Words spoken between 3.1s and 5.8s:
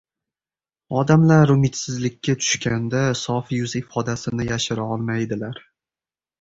sof yuz ifodasini yashira olmaydilar.